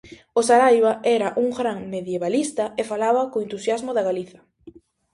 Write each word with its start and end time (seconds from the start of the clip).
O 0.39 0.41
Saraiva 0.49 0.93
era 1.17 1.29
un 1.43 1.49
gran 1.59 1.79
medievalista 1.93 2.63
e 2.81 2.83
falaba 2.91 3.29
con 3.31 3.39
entusiasmo 3.45 3.91
da 3.93 4.05
Galiza. 4.07 4.39